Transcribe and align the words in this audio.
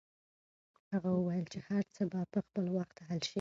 هغه 0.91 1.09
وویل 1.13 1.45
چې 1.53 1.59
هر 1.67 1.83
څه 1.95 2.03
به 2.11 2.19
په 2.33 2.39
خپل 2.47 2.65
وخت 2.77 2.97
حل 3.07 3.19
شي. 3.25 3.29